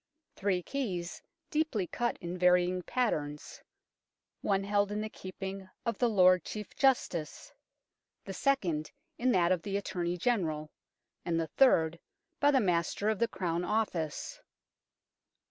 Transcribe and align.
Three 0.35 0.63
keys, 0.63 1.21
deeply 1.51 1.85
cut 1.85 2.17
in 2.19 2.35
varying 2.35 2.81
patterns, 2.81 3.61
one 4.41 4.63
held 4.63 4.91
in 4.91 4.99
the 4.99 5.11
keeping 5.11 5.69
of 5.85 5.99
the 5.99 6.09
Lord 6.09 6.43
Chief 6.43 6.75
Justice, 6.75 7.53
the 8.25 8.33
second 8.33 8.89
in 9.19 9.31
that 9.33 9.51
of 9.51 9.61
the 9.61 9.77
Attorney 9.77 10.17
General, 10.17 10.71
and 11.23 11.39
the 11.39 11.49
third 11.55 11.99
by 12.39 12.49
the 12.49 12.59
Master 12.59 13.09
of 13.09 13.19
the 13.19 13.27
Crown 13.27 13.63
Office. 13.63 14.41